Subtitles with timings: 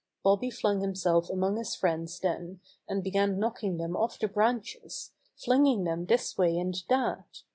[0.23, 2.59] Bobby flung himself among his friends then
[2.89, 7.43] and began knocking them off the branches, flinging them this way and that.